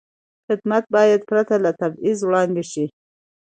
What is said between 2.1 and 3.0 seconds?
وړاندې شي.